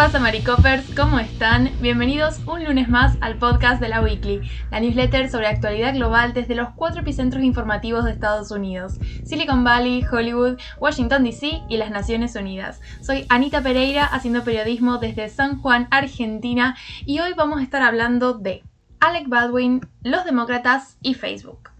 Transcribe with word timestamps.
pasa, 0.00 0.18
Maricopers? 0.18 0.94
¿Cómo 0.96 1.18
están? 1.18 1.70
Bienvenidos 1.82 2.40
un 2.46 2.64
lunes 2.64 2.88
más 2.88 3.18
al 3.20 3.36
podcast 3.36 3.82
de 3.82 3.90
la 3.90 4.00
Weekly, 4.00 4.40
la 4.70 4.80
newsletter 4.80 5.28
sobre 5.28 5.46
actualidad 5.46 5.92
global 5.92 6.32
desde 6.32 6.54
los 6.54 6.70
cuatro 6.70 7.02
epicentros 7.02 7.44
informativos 7.44 8.06
de 8.06 8.12
Estados 8.12 8.50
Unidos: 8.50 8.94
Silicon 9.26 9.62
Valley, 9.62 10.02
Hollywood, 10.10 10.58
Washington 10.78 11.24
DC 11.24 11.64
y 11.68 11.76
las 11.76 11.90
Naciones 11.90 12.34
Unidas. 12.34 12.80
Soy 13.02 13.26
Anita 13.28 13.60
Pereira, 13.60 14.06
haciendo 14.06 14.42
periodismo 14.42 14.96
desde 14.96 15.28
San 15.28 15.60
Juan, 15.60 15.86
Argentina, 15.90 16.78
y 17.04 17.18
hoy 17.18 17.34
vamos 17.36 17.60
a 17.60 17.62
estar 17.62 17.82
hablando 17.82 18.32
de 18.32 18.64
Alec 19.00 19.28
Baldwin, 19.28 19.86
los 20.02 20.24
demócratas 20.24 20.96
y 21.02 21.12
Facebook. 21.12 21.72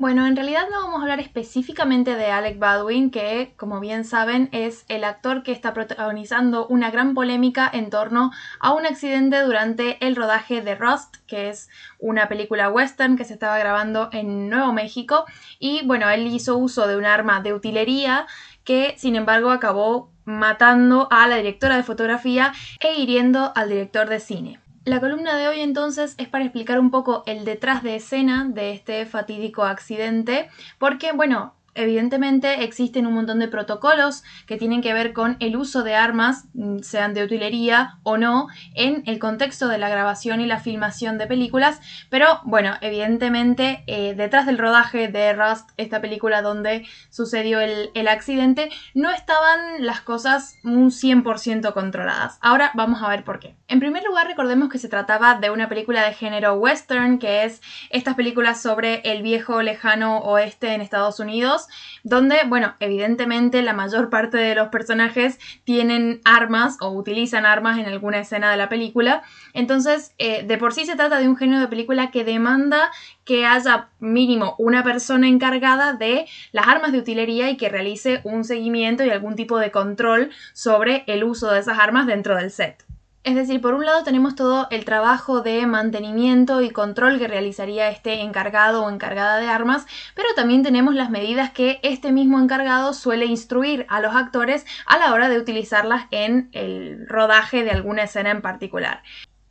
Bueno, 0.00 0.28
en 0.28 0.36
realidad 0.36 0.68
no 0.70 0.84
vamos 0.84 1.00
a 1.00 1.02
hablar 1.02 1.18
específicamente 1.18 2.14
de 2.14 2.30
Alec 2.30 2.60
Baldwin, 2.60 3.10
que 3.10 3.52
como 3.56 3.80
bien 3.80 4.04
saben 4.04 4.48
es 4.52 4.84
el 4.86 5.02
actor 5.02 5.42
que 5.42 5.50
está 5.50 5.74
protagonizando 5.74 6.68
una 6.68 6.92
gran 6.92 7.14
polémica 7.14 7.68
en 7.72 7.90
torno 7.90 8.30
a 8.60 8.74
un 8.74 8.86
accidente 8.86 9.40
durante 9.40 9.98
el 10.06 10.14
rodaje 10.14 10.60
de 10.62 10.76
Rust, 10.76 11.16
que 11.26 11.48
es 11.48 11.68
una 11.98 12.28
película 12.28 12.70
western 12.70 13.16
que 13.16 13.24
se 13.24 13.32
estaba 13.32 13.58
grabando 13.58 14.08
en 14.12 14.48
Nuevo 14.48 14.72
México. 14.72 15.24
Y 15.58 15.84
bueno, 15.84 16.08
él 16.08 16.28
hizo 16.28 16.56
uso 16.56 16.86
de 16.86 16.96
un 16.96 17.04
arma 17.04 17.40
de 17.40 17.52
utilería 17.52 18.28
que 18.62 18.94
sin 18.98 19.16
embargo 19.16 19.50
acabó 19.50 20.12
matando 20.24 21.08
a 21.10 21.26
la 21.26 21.38
directora 21.38 21.76
de 21.76 21.82
fotografía 21.82 22.52
e 22.78 23.00
hiriendo 23.00 23.50
al 23.56 23.68
director 23.68 24.08
de 24.08 24.20
cine. 24.20 24.60
La 24.88 25.00
columna 25.00 25.36
de 25.36 25.48
hoy 25.48 25.60
entonces 25.60 26.14
es 26.16 26.28
para 26.28 26.44
explicar 26.44 26.80
un 26.80 26.90
poco 26.90 27.22
el 27.26 27.44
detrás 27.44 27.82
de 27.82 27.96
escena 27.96 28.46
de 28.48 28.72
este 28.72 29.04
fatídico 29.04 29.64
accidente, 29.64 30.48
porque 30.78 31.12
bueno, 31.12 31.52
evidentemente 31.74 32.64
existen 32.64 33.06
un 33.06 33.14
montón 33.14 33.38
de 33.38 33.48
protocolos 33.48 34.22
que 34.46 34.56
tienen 34.56 34.82
que 34.82 34.92
ver 34.92 35.12
con 35.12 35.36
el 35.40 35.56
uso 35.56 35.82
de 35.82 35.94
armas, 35.94 36.46
mm, 36.54 36.78
sean 36.80 37.14
de 37.14 37.24
utilería 37.24 37.98
o 38.02 38.16
no, 38.16 38.48
en 38.74 39.02
el 39.06 39.18
contexto 39.18 39.68
de 39.68 39.78
la 39.78 39.88
grabación 39.88 40.40
y 40.40 40.46
la 40.46 40.60
filmación 40.60 41.18
de 41.18 41.26
películas, 41.26 41.80
pero 42.10 42.40
bueno, 42.44 42.74
evidentemente 42.80 43.84
eh, 43.86 44.14
detrás 44.14 44.46
del 44.46 44.58
rodaje 44.58 45.08
de 45.08 45.32
Rust, 45.32 45.70
esta 45.76 46.00
película 46.00 46.42
donde 46.42 46.86
sucedió 47.10 47.60
el, 47.60 47.90
el 47.94 48.08
accidente, 48.08 48.70
no 48.94 49.10
estaban 49.10 49.84
las 49.84 50.00
cosas 50.00 50.56
un 50.64 50.90
100% 50.90 51.72
controladas. 51.72 52.38
Ahora 52.40 52.70
vamos 52.74 53.02
a 53.02 53.08
ver 53.08 53.24
por 53.24 53.38
qué. 53.38 53.56
En 53.68 53.80
primer 53.80 54.04
lugar, 54.04 54.26
recordemos 54.26 54.68
que 54.68 54.78
se 54.78 54.88
trataba 54.88 55.34
de 55.36 55.50
una 55.50 55.68
película 55.68 56.04
de 56.04 56.14
género 56.14 56.54
western, 56.54 57.18
que 57.18 57.44
es 57.44 57.60
estas 57.90 58.14
películas 58.14 58.60
sobre 58.62 59.00
el 59.00 59.22
viejo 59.22 59.62
lejano 59.62 60.18
oeste 60.18 60.74
en 60.74 60.80
Estados 60.80 61.20
Unidos, 61.20 61.57
donde, 62.02 62.36
bueno, 62.46 62.74
evidentemente 62.80 63.62
la 63.62 63.72
mayor 63.72 64.10
parte 64.10 64.36
de 64.36 64.54
los 64.54 64.68
personajes 64.68 65.38
tienen 65.64 66.20
armas 66.24 66.76
o 66.80 66.90
utilizan 66.90 67.46
armas 67.46 67.78
en 67.78 67.86
alguna 67.86 68.20
escena 68.20 68.50
de 68.50 68.56
la 68.56 68.68
película. 68.68 69.22
Entonces, 69.54 70.14
eh, 70.18 70.44
de 70.44 70.58
por 70.58 70.72
sí 70.72 70.86
se 70.86 70.96
trata 70.96 71.18
de 71.18 71.28
un 71.28 71.36
género 71.36 71.60
de 71.60 71.68
película 71.68 72.10
que 72.10 72.24
demanda 72.24 72.90
que 73.24 73.44
haya 73.44 73.88
mínimo 73.98 74.54
una 74.58 74.82
persona 74.82 75.28
encargada 75.28 75.92
de 75.92 76.26
las 76.52 76.66
armas 76.66 76.92
de 76.92 76.98
utilería 76.98 77.50
y 77.50 77.56
que 77.56 77.68
realice 77.68 78.20
un 78.24 78.44
seguimiento 78.44 79.04
y 79.04 79.10
algún 79.10 79.36
tipo 79.36 79.58
de 79.58 79.70
control 79.70 80.30
sobre 80.54 81.04
el 81.06 81.24
uso 81.24 81.50
de 81.50 81.60
esas 81.60 81.78
armas 81.78 82.06
dentro 82.06 82.36
del 82.36 82.50
set. 82.50 82.87
Es 83.24 83.34
decir, 83.34 83.60
por 83.60 83.74
un 83.74 83.84
lado 83.84 84.04
tenemos 84.04 84.34
todo 84.34 84.68
el 84.70 84.84
trabajo 84.84 85.42
de 85.42 85.66
mantenimiento 85.66 86.62
y 86.62 86.70
control 86.70 87.18
que 87.18 87.28
realizaría 87.28 87.90
este 87.90 88.22
encargado 88.22 88.84
o 88.84 88.90
encargada 88.90 89.38
de 89.38 89.48
armas, 89.48 89.86
pero 90.14 90.28
también 90.34 90.62
tenemos 90.62 90.94
las 90.94 91.10
medidas 91.10 91.50
que 91.50 91.80
este 91.82 92.12
mismo 92.12 92.38
encargado 92.38 92.94
suele 92.94 93.26
instruir 93.26 93.86
a 93.88 94.00
los 94.00 94.14
actores 94.14 94.64
a 94.86 94.98
la 94.98 95.12
hora 95.12 95.28
de 95.28 95.38
utilizarlas 95.38 96.06
en 96.10 96.48
el 96.52 97.06
rodaje 97.06 97.64
de 97.64 97.72
alguna 97.72 98.04
escena 98.04 98.30
en 98.30 98.40
particular. 98.40 99.02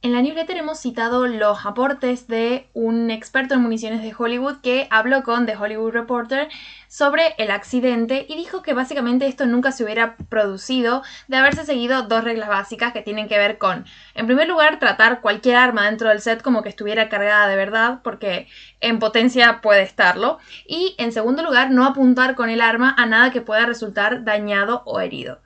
En 0.07 0.13
la 0.13 0.21
newsletter 0.21 0.55
hemos 0.55 0.79
citado 0.79 1.27
los 1.27 1.65
aportes 1.65 2.29
de 2.29 2.69
un 2.73 3.11
experto 3.11 3.55
en 3.55 3.61
municiones 3.61 4.01
de 4.01 4.15
Hollywood 4.17 4.61
que 4.61 4.87
habló 4.89 5.21
con 5.21 5.45
The 5.45 5.57
Hollywood 5.57 5.91
Reporter 5.91 6.47
sobre 6.87 7.35
el 7.37 7.51
accidente 7.51 8.25
y 8.29 8.37
dijo 8.37 8.61
que 8.61 8.73
básicamente 8.73 9.27
esto 9.27 9.45
nunca 9.45 9.73
se 9.73 9.83
hubiera 9.83 10.15
producido 10.29 11.03
de 11.27 11.35
haberse 11.35 11.65
seguido 11.65 12.03
dos 12.03 12.23
reglas 12.23 12.47
básicas 12.47 12.93
que 12.93 13.01
tienen 13.01 13.27
que 13.27 13.37
ver 13.37 13.57
con, 13.57 13.83
en 14.15 14.27
primer 14.27 14.47
lugar, 14.47 14.79
tratar 14.79 15.19
cualquier 15.19 15.57
arma 15.57 15.87
dentro 15.87 16.07
del 16.07 16.21
set 16.21 16.41
como 16.41 16.63
que 16.63 16.69
estuviera 16.69 17.09
cargada 17.09 17.49
de 17.49 17.57
verdad, 17.57 17.99
porque 18.01 18.47
en 18.79 18.99
potencia 18.99 19.59
puede 19.59 19.81
estarlo, 19.81 20.39
y 20.65 20.95
en 20.99 21.11
segundo 21.11 21.43
lugar, 21.43 21.69
no 21.69 21.83
apuntar 21.83 22.35
con 22.35 22.49
el 22.49 22.61
arma 22.61 22.95
a 22.97 23.07
nada 23.07 23.31
que 23.31 23.41
pueda 23.41 23.65
resultar 23.65 24.23
dañado 24.23 24.83
o 24.85 25.01
herido. 25.01 25.41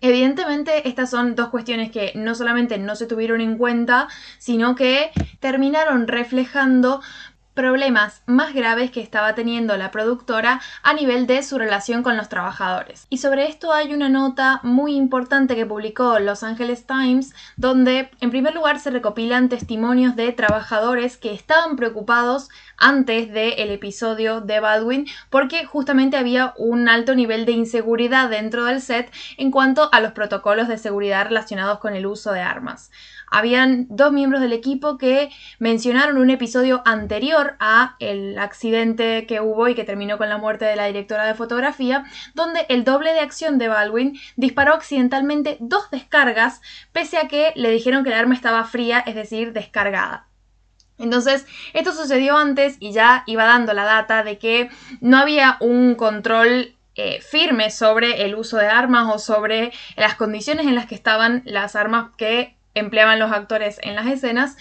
Evidentemente 0.00 0.88
estas 0.88 1.10
son 1.10 1.34
dos 1.34 1.48
cuestiones 1.48 1.90
que 1.90 2.12
no 2.14 2.34
solamente 2.34 2.78
no 2.78 2.96
se 2.96 3.06
tuvieron 3.06 3.40
en 3.40 3.58
cuenta, 3.58 4.08
sino 4.38 4.74
que 4.74 5.10
terminaron 5.40 6.06
reflejando 6.08 7.00
problemas 7.56 8.22
más 8.26 8.54
graves 8.54 8.92
que 8.92 9.00
estaba 9.00 9.34
teniendo 9.34 9.76
la 9.76 9.90
productora 9.90 10.60
a 10.84 10.92
nivel 10.92 11.26
de 11.26 11.42
su 11.42 11.58
relación 11.58 12.04
con 12.04 12.16
los 12.16 12.28
trabajadores. 12.28 13.06
Y 13.10 13.18
sobre 13.18 13.48
esto 13.48 13.72
hay 13.72 13.92
una 13.92 14.08
nota 14.08 14.60
muy 14.62 14.94
importante 14.94 15.56
que 15.56 15.66
publicó 15.66 16.20
Los 16.20 16.44
Angeles 16.44 16.86
Times, 16.86 17.34
donde 17.56 18.10
en 18.20 18.30
primer 18.30 18.54
lugar 18.54 18.78
se 18.78 18.90
recopilan 18.90 19.48
testimonios 19.48 20.14
de 20.14 20.30
trabajadores 20.32 21.16
que 21.16 21.32
estaban 21.32 21.74
preocupados 21.74 22.50
antes 22.76 23.32
del 23.32 23.70
episodio 23.70 24.42
de 24.42 24.60
Baldwin 24.60 25.06
porque 25.30 25.64
justamente 25.64 26.18
había 26.18 26.52
un 26.58 26.88
alto 26.90 27.14
nivel 27.14 27.46
de 27.46 27.52
inseguridad 27.52 28.28
dentro 28.28 28.66
del 28.66 28.82
set 28.82 29.10
en 29.38 29.50
cuanto 29.50 29.88
a 29.92 30.00
los 30.00 30.12
protocolos 30.12 30.68
de 30.68 30.76
seguridad 30.76 31.24
relacionados 31.24 31.78
con 31.78 31.94
el 31.94 32.06
uso 32.06 32.32
de 32.32 32.40
armas 32.40 32.90
habían 33.30 33.86
dos 33.88 34.12
miembros 34.12 34.40
del 34.40 34.52
equipo 34.52 34.98
que 34.98 35.30
mencionaron 35.58 36.18
un 36.18 36.30
episodio 36.30 36.82
anterior 36.84 37.56
a 37.60 37.96
el 38.00 38.38
accidente 38.38 39.26
que 39.26 39.40
hubo 39.40 39.68
y 39.68 39.74
que 39.74 39.84
terminó 39.84 40.18
con 40.18 40.28
la 40.28 40.38
muerte 40.38 40.64
de 40.64 40.76
la 40.76 40.86
directora 40.86 41.24
de 41.24 41.34
fotografía, 41.34 42.04
donde 42.34 42.66
el 42.68 42.84
doble 42.84 43.12
de 43.12 43.20
acción 43.20 43.58
de 43.58 43.68
Baldwin 43.68 44.18
disparó 44.36 44.74
accidentalmente 44.74 45.56
dos 45.60 45.90
descargas, 45.90 46.60
pese 46.92 47.18
a 47.18 47.28
que 47.28 47.52
le 47.56 47.70
dijeron 47.70 48.04
que 48.04 48.10
el 48.10 48.16
arma 48.16 48.34
estaba 48.34 48.64
fría, 48.64 49.00
es 49.00 49.14
decir, 49.14 49.52
descargada. 49.52 50.28
Entonces, 50.98 51.46
esto 51.74 51.92
sucedió 51.92 52.36
antes 52.38 52.76
y 52.80 52.92
ya 52.92 53.22
iba 53.26 53.44
dando 53.44 53.74
la 53.74 53.84
data 53.84 54.22
de 54.22 54.38
que 54.38 54.70
no 55.00 55.18
había 55.18 55.58
un 55.60 55.94
control 55.94 56.74
eh, 56.94 57.20
firme 57.20 57.70
sobre 57.70 58.24
el 58.24 58.34
uso 58.34 58.56
de 58.56 58.68
armas 58.68 59.14
o 59.14 59.18
sobre 59.18 59.72
las 59.96 60.14
condiciones 60.14 60.66
en 60.66 60.74
las 60.74 60.86
que 60.86 60.94
estaban 60.94 61.42
las 61.44 61.76
armas 61.76 62.12
que 62.16 62.56
empleaban 62.78 63.18
los 63.18 63.32
actores 63.32 63.78
en 63.82 63.96
las 63.96 64.06
escenas, 64.06 64.56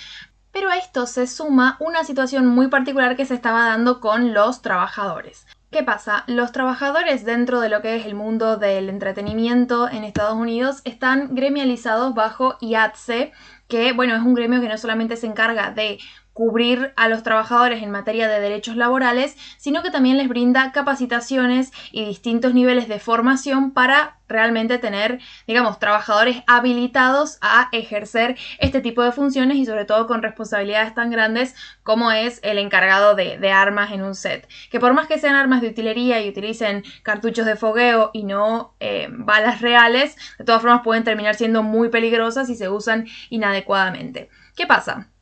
pero 0.51 0.69
a 0.69 0.77
esto 0.77 1.05
se 1.05 1.27
suma 1.27 1.75
una 1.79 2.03
situación 2.03 2.47
muy 2.47 2.69
particular 2.69 3.15
que 3.15 3.25
se 3.25 3.33
estaba 3.33 3.67
dando 3.67 3.99
con 3.99 4.33
los 4.33 4.61
trabajadores. 4.61 5.45
¿Qué 5.69 5.83
pasa? 5.83 6.23
Los 6.27 6.53
trabajadores 6.53 7.25
dentro 7.25 7.59
de 7.59 7.67
lo 7.67 7.81
que 7.81 7.97
es 7.97 8.05
el 8.05 8.15
mundo 8.15 8.55
del 8.55 8.87
entretenimiento 8.87 9.89
en 9.89 10.05
Estados 10.05 10.35
Unidos 10.35 10.79
están 10.85 11.35
gremializados 11.35 12.15
bajo 12.15 12.55
IATSE, 12.61 13.33
que 13.67 13.91
bueno, 13.91 14.15
es 14.15 14.21
un 14.21 14.35
gremio 14.35 14.61
que 14.61 14.69
no 14.69 14.77
solamente 14.77 15.17
se 15.17 15.27
encarga 15.27 15.71
de 15.71 15.99
cubrir 16.35 16.91
a 16.97 17.07
los 17.07 17.23
trabajadores 17.23 17.81
en 17.81 17.91
materia 17.91 18.27
de 18.27 18.41
derechos 18.41 18.75
laborales, 18.75 19.37
sino 19.57 19.81
que 19.81 19.89
también 19.89 20.17
les 20.17 20.27
brinda 20.27 20.73
capacitaciones 20.73 21.71
y 21.93 22.03
distintos 22.03 22.53
niveles 22.53 22.89
de 22.89 22.99
formación 22.99 23.71
para 23.71 24.19
realmente 24.27 24.77
tener, 24.77 25.21
digamos, 25.47 25.79
trabajadores 25.79 26.43
habilitados 26.45 27.37
a 27.39 27.69
ejercer 27.71 28.35
este 28.59 28.81
tipo 28.81 29.01
de 29.01 29.13
funciones 29.13 29.55
y 29.55 29.65
sobre 29.65 29.85
todo 29.85 30.07
con 30.07 30.21
responsabilidades 30.21 30.93
tan 30.93 31.09
grandes 31.09 31.55
como 31.83 32.11
es 32.11 32.41
el 32.43 32.57
encargado 32.57 33.15
de, 33.15 33.39
armas 33.49 33.93
en 33.93 34.03
un 34.03 34.13
set. 34.13 34.45
Que 34.69 34.81
por 34.81 34.93
más 34.93 35.07
que 35.07 35.19
sean 35.19 35.35
armas 35.35 35.61
de 35.61 35.69
utilería 35.69 36.21
y 36.21 36.27
utilicen 36.27 36.83
cartuchos 37.03 37.45
de 37.45 37.55
fogueo 37.55 38.09
y 38.11 38.25
no 38.25 38.75
eh, 38.81 39.07
balas 39.09 39.61
reales, 39.61 40.17
de 40.37 40.43
todas 40.43 40.61
formas 40.61 40.81
pueden 40.83 41.05
terminar 41.05 41.35
siendo 41.35 41.63
muy 41.63 41.87
peligrosas 41.87 42.47
si 42.47 42.55
se 42.55 42.67
usan 42.67 43.07
inadecuadamente. 43.29 44.29
¿Qué 44.53 44.67
pasa? 44.67 45.14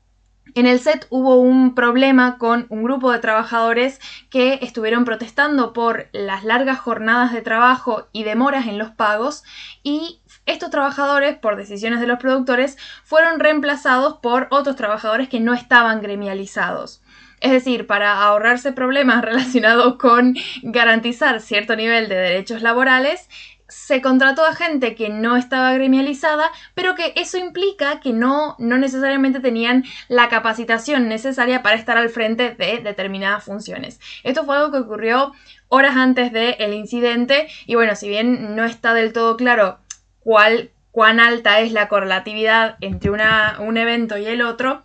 En 0.56 0.68
el 0.68 0.80
set 0.80 1.08
hubo 1.10 1.38
un 1.38 1.74
problema 1.74 2.38
con 2.38 2.68
un 2.70 2.84
grupo 2.84 3.12
de 3.12 3.20
trabajadores 3.20 4.00
que 4.30 4.60
estuvieron 4.62 5.04
protestando 5.04 5.74
por 5.74 6.10
las 6.12 6.44
largas 6.44 6.80
jornadas 6.80 7.34
de 7.34 7.42
trabajo 7.42 8.08
y 8.12 8.24
demoras 8.24 8.68
en 8.68 8.78
los 8.78 8.92
pagos 8.92 9.44
y 9.82 10.20
estos 10.46 10.70
trabajadores, 10.70 11.38
por 11.38 11.56
decisiones 11.56 12.02
de 12.02 12.08
los 12.08 12.20
productores, 12.20 12.78
fueron 13.04 13.40
reemplazados 13.40 14.18
por 14.18 14.48
otros 14.52 14.76
trabajadores 14.76 15.30
que 15.30 15.40
no 15.40 15.54
estaban 15.54 16.02
gremializados. 16.02 17.02
Es 17.40 17.52
decir, 17.52 17.88
para 17.88 18.22
ahorrarse 18.22 18.72
problemas 18.74 19.22
relacionados 19.26 19.96
con 19.98 20.36
garantizar 20.62 21.42
cierto 21.42 21.76
nivel 21.76 22.10
de 22.10 22.16
derechos 22.16 22.62
laborales, 22.62 23.30
se 23.74 24.02
contrató 24.02 24.46
a 24.46 24.54
gente 24.54 24.96
que 24.96 25.10
no 25.10 25.36
estaba 25.36 25.74
gremializada, 25.74 26.52
pero 26.76 26.96
que 26.96 27.14
eso 27.16 27.38
implica 27.38 28.00
que 28.00 28.14
no, 28.14 28.56
no 28.60 28.78
necesariamente 28.78 29.40
tenían 29.40 29.84
la 30.08 30.30
capacitación 30.30 31.10
necesaria 31.10 31.64
para 31.64 31.76
estar 31.76 31.98
al 31.98 32.10
frente 32.10 32.52
de 32.52 32.80
determinadas 32.80 33.44
funciones. 33.44 34.00
Esto 34.24 34.46
fue 34.46 34.58
algo 34.58 34.72
que 34.72 34.78
ocurrió 34.78 35.34
horas 35.70 35.98
antes 35.98 36.32
del 36.32 36.74
incidente 36.74 37.48
y 37.66 37.76
bueno, 37.76 37.96
si 37.96 38.08
bien 38.08 38.56
no 38.56 38.64
está 38.64 38.94
del 38.94 39.12
todo 39.12 39.36
claro 39.38 39.80
cuál 40.20 40.70
cuán 40.92 41.20
alta 41.20 41.60
es 41.60 41.72
la 41.72 41.88
correlatividad 41.88 42.78
entre 42.80 43.10
un 43.10 43.78
evento 43.78 44.16
y 44.20 44.28
el 44.28 44.44
otro, 44.44 44.84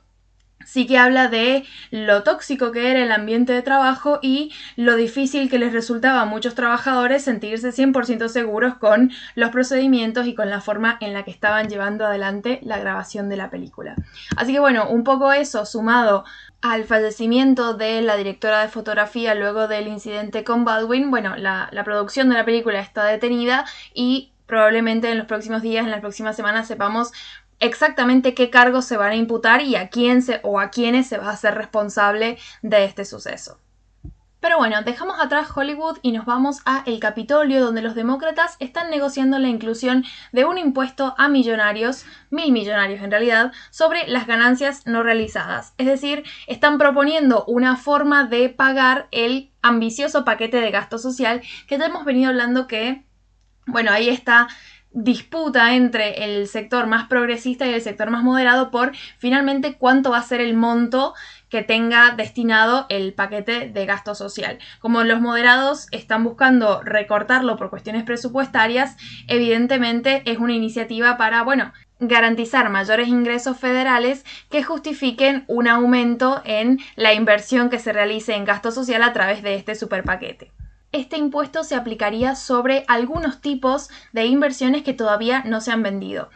sí 0.69 0.87
que 0.87 0.99
habla 0.99 1.29
de 1.29 1.65
lo 1.91 2.23
tóxico 2.25 2.73
que 2.73 2.91
era 2.91 3.03
el 3.03 3.11
ambiente 3.11 3.55
de 3.55 3.63
trabajo 3.63 4.19
y 4.21 4.53
lo 4.77 4.97
difícil 4.97 5.49
que 5.49 5.59
les 5.59 5.73
resultaba 5.73 6.21
a 6.21 6.27
muchos 6.27 6.55
trabajadores 6.55 7.25
sentirse 7.25 7.71
100% 7.71 8.29
seguros 8.29 8.75
con 8.75 9.11
los 9.35 9.49
procedimientos 9.49 10.27
y 10.27 10.35
con 10.35 10.51
la 10.51 10.61
forma 10.61 10.99
en 11.01 11.15
la 11.15 11.25
que 11.25 11.31
estaban 11.31 11.71
llevando 11.71 12.05
adelante 12.05 12.61
la 12.63 12.79
grabación 12.79 13.31
de 13.31 13.39
la 13.39 13.49
película. 13.49 13.97
Así 14.37 14.53
que 14.53 14.61
bueno, 14.61 14.91
un 14.91 15.05
poco 15.05 15.33
eso 15.33 15.65
sumado 15.65 16.25
al 16.61 16.85
fallecimiento 16.85 17.73
de 17.73 18.03
la 18.03 18.17
directora 18.17 18.61
de 18.61 18.69
fotografía 18.69 19.35
luego 19.35 19.69
del 19.69 19.89
incidente 19.89 20.45
con 20.45 20.67
Baldwin, 20.67 21.11
bueno, 21.11 21.35
la, 21.37 21.71
la 21.73 21.85
producción 21.85 22.29
de 22.29 22.35
la 22.35 22.45
película 22.45 22.81
está 22.81 23.05
detenida 23.05 23.65
y 23.95 24.33
probablemente 24.45 25.11
en 25.11 25.19
los 25.19 25.27
próximos 25.27 25.63
días, 25.63 25.85
en 25.85 25.91
las 25.91 26.01
próximas 26.01 26.37
semanas, 26.37 26.67
sepamos 26.67 27.13
exactamente 27.61 28.35
qué 28.35 28.51
cargos 28.51 28.85
se 28.85 28.97
van 28.97 29.13
a 29.13 29.17
imputar 29.17 29.63
y 29.63 29.77
a 29.77 29.89
quién 29.89 30.23
se, 30.23 30.41
o 30.43 30.61
a 30.61 30.71
quiénes 30.71 31.07
se 31.07 31.19
va 31.19 31.27
a 31.27 31.33
hacer 31.33 31.55
responsable 31.55 32.39
de 32.63 32.85
este 32.85 33.05
suceso. 33.05 33.59
Pero 34.41 34.57
bueno, 34.59 34.83
dejamos 34.83 35.19
atrás 35.19 35.49
Hollywood 35.55 35.99
y 36.01 36.13
nos 36.13 36.25
vamos 36.25 36.61
a 36.65 36.85
el 36.87 37.01
Capitolio, 37.01 37.65
donde 37.65 37.83
los 37.83 37.97
demócratas 37.97 38.57
están 38.61 38.89
negociando 38.89 39.39
la 39.41 39.49
inclusión 39.49 40.05
de 40.31 40.45
un 40.45 40.59
impuesto 40.59 41.15
a 41.19 41.29
millonarios, 41.29 42.05
mil 42.31 42.53
millonarios 42.53 43.03
en 43.03 43.11
realidad, 43.11 43.53
sobre 43.71 44.07
las 44.07 44.29
ganancias 44.29 44.87
no 44.87 45.03
realizadas. 45.03 45.75
Es 45.77 45.87
decir, 45.87 46.23
están 46.47 46.79
proponiendo 46.79 47.45
una 47.47 47.77
forma 47.77 48.25
de 48.25 48.49
pagar 48.49 49.09
el 49.11 49.51
ambicioso 49.61 50.25
paquete 50.25 50.61
de 50.61 50.71
gasto 50.71 50.99
social 50.99 51.43
que 51.67 51.77
ya 51.77 51.87
hemos 51.87 52.05
venido 52.05 52.31
hablando 52.31 52.69
que, 52.69 53.05
bueno, 53.67 53.91
ahí 53.91 54.09
está 54.09 54.47
disputa 54.93 55.75
entre 55.75 56.25
el 56.25 56.49
sector 56.49 56.87
más 56.87 57.09
progresista 57.09 57.67
y 57.67 57.75
el 57.75 57.83
sector 57.83 58.11
más 58.11 58.23
moderado 58.23 58.71
por 58.71 58.93
finalmente 59.19 59.75
cuánto 59.75 60.11
va 60.11 60.19
a 60.19 60.23
ser 60.23 60.41
el 60.41 60.55
monto 60.55 61.15
que 61.49 61.63
tenga 61.63 62.11
destinado 62.17 62.87
el 62.89 63.15
paquete 63.15 63.69
de 63.69 63.87
gasto 63.87 64.15
social. 64.15 64.59
Como 64.81 65.05
los 65.05 65.21
moderados 65.21 65.87
están 65.93 66.25
buscando 66.25 66.83
recortarlo 66.83 67.57
por 67.57 67.71
cuestiones 67.71 68.05
presupuestarias, 68.05 68.97
evidentemente 69.29 70.23
es 70.27 70.39
una 70.39 70.55
iniciativa 70.55 71.17
para, 71.17 71.43
bueno, 71.43 71.73
garantizar 72.01 72.71
mayores 72.71 73.09
ingresos 73.09 73.59
federales 73.59 74.25
que 74.51 74.63
justifiquen 74.63 75.45
un 75.49 75.69
aumento 75.69 76.43
en 76.45 76.79
la 76.97 77.13
inversión 77.13 77.71
que 77.71 77.79
se 77.79 77.93
realice 77.93 78.35
en 78.35 78.45
gasto 78.45 78.71
social 78.71 79.03
a 79.03 79.13
través 79.13 79.43
de 79.43 79.57
este 79.57 79.75
superpaquete 79.75 80.53
este 80.93 81.17
impuesto 81.17 81.65
se 81.65 81.75
aplicaría 81.75 82.35
sobre 82.35 82.85
algunos 82.89 83.41
tipos 83.41 83.89
de 84.13 84.27
inversiones 84.27 84.83
que 84.83 84.95
todavía 84.95 85.43
no 85.45 85.61
se 85.61 85.71
han 85.71 85.83
vendido. 85.83 86.31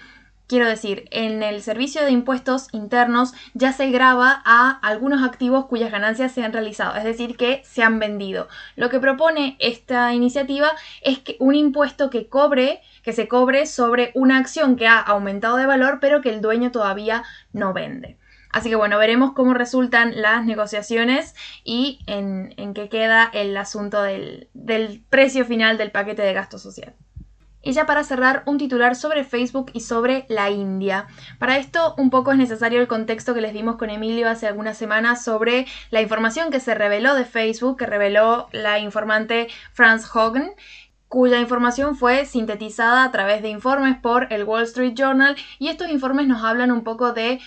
Quiero 0.46 0.68
decir, 0.68 1.08
en 1.12 1.42
el 1.42 1.62
servicio 1.62 2.02
de 2.02 2.10
impuestos 2.10 2.68
internos 2.72 3.32
ya 3.54 3.72
se 3.72 3.90
graba 3.90 4.42
a 4.44 4.70
algunos 4.82 5.22
activos 5.22 5.64
cuyas 5.64 5.90
ganancias 5.90 6.32
se 6.32 6.44
han 6.44 6.52
realizado, 6.52 6.94
es 6.94 7.04
decir, 7.04 7.38
que 7.38 7.62
se 7.64 7.82
han 7.82 7.98
vendido. 7.98 8.48
Lo 8.76 8.90
que 8.90 9.00
propone 9.00 9.56
esta 9.60 10.12
iniciativa 10.12 10.70
es 11.00 11.20
que 11.20 11.36
un 11.40 11.54
impuesto 11.54 12.10
que 12.10 12.28
cobre, 12.28 12.82
que 13.02 13.14
se 13.14 13.28
cobre 13.28 13.64
sobre 13.64 14.10
una 14.14 14.36
acción 14.36 14.76
que 14.76 14.86
ha 14.86 14.98
aumentado 14.98 15.56
de 15.56 15.64
valor, 15.64 16.00
pero 16.02 16.20
que 16.20 16.28
el 16.28 16.42
dueño 16.42 16.70
todavía 16.70 17.22
no 17.54 17.72
vende. 17.72 18.18
Así 18.52 18.68
que 18.68 18.76
bueno, 18.76 18.98
veremos 18.98 19.32
cómo 19.32 19.54
resultan 19.54 20.20
las 20.20 20.44
negociaciones 20.44 21.34
y 21.64 22.00
en, 22.06 22.74
qué 22.74 22.88
queda 22.88 23.30
el 23.32 23.56
asunto 23.56 24.02
del, 24.02 24.48
del 24.52 25.02
precio 25.08 25.44
final 25.46 25.78
del 25.78 25.90
paquete 25.90 26.22
de 26.22 26.34
gasto 26.34 26.58
social. 26.58 26.94
Y 27.64 27.72
ya 27.72 27.86
para 27.86 28.02
cerrar, 28.02 28.42
un 28.46 28.58
titular 28.58 28.96
sobre 28.96 29.24
Facebook 29.24 29.70
y 29.72 29.80
sobre 29.80 30.26
la 30.28 30.50
India. 30.50 31.06
Para 31.38 31.58
esto, 31.58 31.94
un 31.96 32.10
poco 32.10 32.32
es 32.32 32.38
necesario 32.38 32.80
el 32.80 32.88
contexto 32.88 33.34
que 33.34 33.40
les 33.40 33.54
dimos 33.54 33.76
con 33.76 33.88
Emilio 33.88 34.28
hace 34.28 34.48
algunas 34.48 34.76
semanas 34.76 35.24
sobre 35.24 35.66
la 35.90 36.02
información 36.02 36.50
que 36.50 36.58
se 36.58 36.74
reveló 36.74 37.14
de 37.14 37.24
Facebook, 37.24 37.78
que 37.78 37.86
reveló 37.86 38.48
la 38.50 38.80
informante 38.80 39.48
Franz 39.72 40.10
Hogan 40.14 40.50
cuya 41.12 41.40
información 41.40 41.94
fue 41.94 42.24
sintetizada 42.24 43.04
a 43.04 43.12
través 43.12 43.42
de 43.42 43.50
informes 43.50 43.98
por 43.98 44.32
el 44.32 44.44
Wall 44.44 44.62
Street 44.62 44.94
Journal 44.94 45.36
y 45.58 45.68
estos 45.68 45.90
informes 45.90 46.26
nos 46.26 46.42
hablan 46.42 46.72
un 46.72 46.84
poco 46.84 47.12
de 47.12 47.38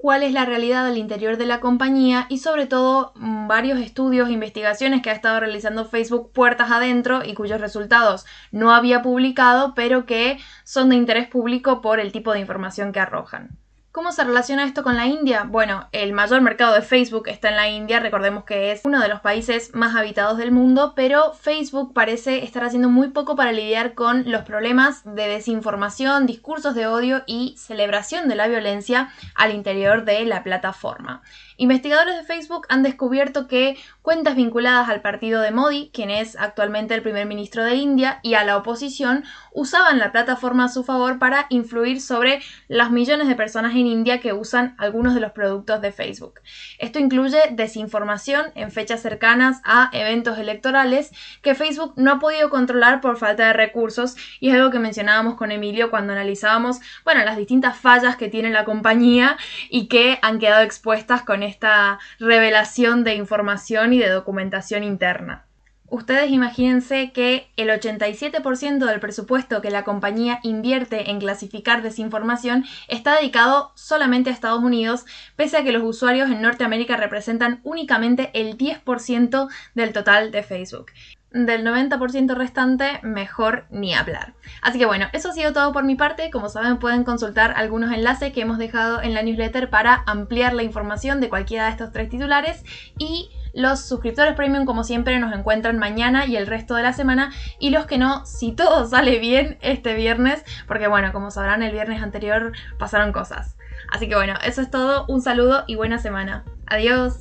cuál 0.00 0.22
es 0.22 0.32
la 0.32 0.46
realidad 0.46 0.86
al 0.86 0.96
interior 0.96 1.36
de 1.36 1.46
la 1.46 1.60
compañía 1.60 2.26
y 2.28 2.38
sobre 2.38 2.66
todo 2.66 3.12
mm, 3.16 3.46
varios 3.48 3.78
estudios 3.78 4.28
e 4.28 4.32
investigaciones 4.32 5.02
que 5.02 5.10
ha 5.10 5.14
estado 5.14 5.40
realizando 5.40 5.84
Facebook 5.84 6.32
puertas 6.32 6.70
adentro 6.70 7.22
y 7.24 7.34
cuyos 7.34 7.60
resultados 7.60 8.24
no 8.50 8.72
había 8.72 9.02
publicado 9.02 9.74
pero 9.74 10.06
que 10.06 10.38
son 10.64 10.88
de 10.88 10.96
interés 10.96 11.28
público 11.28 11.82
por 11.82 12.00
el 12.00 12.12
tipo 12.12 12.32
de 12.32 12.40
información 12.40 12.92
que 12.92 13.00
arrojan. 13.00 13.59
¿Cómo 13.92 14.12
se 14.12 14.22
relaciona 14.22 14.66
esto 14.66 14.84
con 14.84 14.96
la 14.96 15.08
India? 15.08 15.42
Bueno, 15.42 15.88
el 15.90 16.12
mayor 16.12 16.42
mercado 16.42 16.74
de 16.74 16.82
Facebook 16.82 17.26
está 17.26 17.48
en 17.48 17.56
la 17.56 17.68
India, 17.68 17.98
recordemos 17.98 18.44
que 18.44 18.70
es 18.70 18.82
uno 18.84 19.00
de 19.00 19.08
los 19.08 19.18
países 19.18 19.74
más 19.74 19.96
habitados 19.96 20.38
del 20.38 20.52
mundo, 20.52 20.92
pero 20.94 21.32
Facebook 21.32 21.92
parece 21.92 22.44
estar 22.44 22.62
haciendo 22.62 22.88
muy 22.88 23.08
poco 23.08 23.34
para 23.34 23.50
lidiar 23.50 23.94
con 23.94 24.30
los 24.30 24.42
problemas 24.42 25.02
de 25.04 25.26
desinformación, 25.26 26.26
discursos 26.26 26.76
de 26.76 26.86
odio 26.86 27.24
y 27.26 27.56
celebración 27.58 28.28
de 28.28 28.36
la 28.36 28.46
violencia 28.46 29.10
al 29.34 29.52
interior 29.52 30.04
de 30.04 30.24
la 30.24 30.44
plataforma. 30.44 31.22
Investigadores 31.60 32.16
de 32.16 32.24
Facebook 32.24 32.64
han 32.70 32.82
descubierto 32.82 33.46
que 33.46 33.76
cuentas 34.00 34.34
vinculadas 34.34 34.88
al 34.88 35.02
partido 35.02 35.42
de 35.42 35.50
Modi, 35.50 35.90
quien 35.92 36.08
es 36.08 36.34
actualmente 36.36 36.94
el 36.94 37.02
primer 37.02 37.26
ministro 37.26 37.62
de 37.62 37.74
India, 37.74 38.18
y 38.22 38.32
a 38.32 38.44
la 38.44 38.56
oposición, 38.56 39.24
usaban 39.52 39.98
la 39.98 40.10
plataforma 40.10 40.64
a 40.64 40.68
su 40.70 40.84
favor 40.84 41.18
para 41.18 41.44
influir 41.50 42.00
sobre 42.00 42.40
las 42.68 42.90
millones 42.90 43.28
de 43.28 43.34
personas 43.34 43.72
en 43.72 43.86
India 43.86 44.20
que 44.20 44.32
usan 44.32 44.74
algunos 44.78 45.14
de 45.14 45.20
los 45.20 45.32
productos 45.32 45.82
de 45.82 45.92
Facebook. 45.92 46.40
Esto 46.78 46.98
incluye 46.98 47.38
desinformación 47.50 48.46
en 48.54 48.70
fechas 48.70 49.02
cercanas 49.02 49.60
a 49.62 49.90
eventos 49.92 50.38
electorales 50.38 51.10
que 51.42 51.54
Facebook 51.54 51.92
no 51.96 52.12
ha 52.12 52.18
podido 52.20 52.48
controlar 52.48 53.02
por 53.02 53.18
falta 53.18 53.48
de 53.48 53.52
recursos 53.52 54.16
y 54.40 54.48
es 54.48 54.54
algo 54.54 54.70
que 54.70 54.78
mencionábamos 54.78 55.34
con 55.34 55.52
Emilio 55.52 55.90
cuando 55.90 56.14
analizábamos, 56.14 56.80
bueno, 57.04 57.22
las 57.22 57.36
distintas 57.36 57.76
fallas 57.76 58.16
que 58.16 58.28
tiene 58.28 58.48
la 58.48 58.64
compañía 58.64 59.36
y 59.68 59.88
que 59.88 60.18
han 60.22 60.38
quedado 60.38 60.62
expuestas 60.62 61.20
con 61.20 61.49
esta 61.50 61.98
revelación 62.18 63.04
de 63.04 63.14
información 63.16 63.92
y 63.92 63.98
de 63.98 64.08
documentación 64.08 64.84
interna. 64.84 65.44
Ustedes 65.90 66.30
imagínense 66.30 67.10
que 67.10 67.50
el 67.56 67.68
87% 67.68 68.86
del 68.86 69.00
presupuesto 69.00 69.60
que 69.60 69.72
la 69.72 69.82
compañía 69.82 70.38
invierte 70.44 71.10
en 71.10 71.18
clasificar 71.18 71.82
desinformación 71.82 72.64
está 72.86 73.16
dedicado 73.16 73.72
solamente 73.74 74.30
a 74.30 74.32
Estados 74.32 74.62
Unidos, 74.62 75.04
pese 75.34 75.56
a 75.56 75.64
que 75.64 75.72
los 75.72 75.82
usuarios 75.82 76.30
en 76.30 76.42
Norteamérica 76.42 76.96
representan 76.96 77.60
únicamente 77.64 78.30
el 78.34 78.56
10% 78.56 79.48
del 79.74 79.92
total 79.92 80.30
de 80.30 80.44
Facebook. 80.44 80.92
Del 81.32 81.64
90% 81.64 82.34
restante, 82.34 82.98
mejor 83.02 83.64
ni 83.70 83.94
hablar. 83.94 84.34
Así 84.62 84.78
que 84.78 84.86
bueno, 84.86 85.06
eso 85.12 85.30
ha 85.30 85.32
sido 85.32 85.52
todo 85.52 85.72
por 85.72 85.84
mi 85.84 85.94
parte. 85.94 86.30
Como 86.30 86.48
saben, 86.48 86.78
pueden 86.78 87.04
consultar 87.04 87.52
algunos 87.56 87.92
enlaces 87.92 88.32
que 88.32 88.40
hemos 88.40 88.58
dejado 88.58 89.00
en 89.00 89.14
la 89.14 89.22
newsletter 89.22 89.70
para 89.70 90.02
ampliar 90.06 90.54
la 90.54 90.64
información 90.64 91.20
de 91.20 91.28
cualquiera 91.28 91.66
de 91.66 91.70
estos 91.70 91.92
tres 91.92 92.08
titulares 92.08 92.64
y 92.98 93.30
los 93.52 93.80
suscriptores 93.80 94.34
premium, 94.34 94.64
como 94.64 94.84
siempre, 94.84 95.18
nos 95.18 95.32
encuentran 95.32 95.78
mañana 95.78 96.26
y 96.26 96.36
el 96.36 96.46
resto 96.46 96.74
de 96.74 96.82
la 96.82 96.92
semana. 96.92 97.32
Y 97.58 97.70
los 97.70 97.86
que 97.86 97.98
no, 97.98 98.24
si 98.26 98.52
todo 98.52 98.86
sale 98.88 99.18
bien 99.18 99.58
este 99.60 99.94
viernes, 99.94 100.44
porque 100.66 100.88
bueno, 100.88 101.12
como 101.12 101.30
sabrán, 101.30 101.62
el 101.62 101.72
viernes 101.72 102.02
anterior 102.02 102.52
pasaron 102.78 103.12
cosas. 103.12 103.56
Así 103.92 104.08
que 104.08 104.14
bueno, 104.14 104.34
eso 104.44 104.60
es 104.62 104.70
todo. 104.70 105.04
Un 105.08 105.22
saludo 105.22 105.64
y 105.66 105.76
buena 105.76 105.98
semana. 105.98 106.44
Adiós. 106.66 107.18